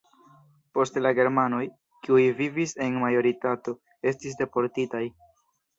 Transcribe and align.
Poste 0.77 1.03
la 1.07 1.11
germanoj, 1.19 1.61
kiuj 2.07 2.25
vivis 2.41 2.75
en 2.87 2.99
majoritato, 3.07 3.79
estis 4.15 4.41
deportitaj. 4.43 5.07